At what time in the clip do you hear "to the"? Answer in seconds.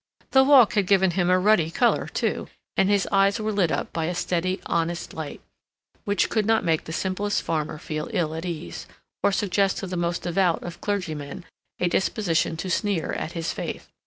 9.77-9.95